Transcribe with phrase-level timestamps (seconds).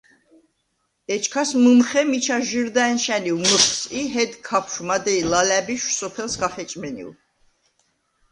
[1.13, 7.11] ეჩქას მჷმხე მიჩა ჟჷრდ ა̈ნშა̈ნივ მჷხს ი ჰედ ქაფშვ, მადეჲ ლალა̈ბიშვ სოფელს ქა ხეჭმენივ.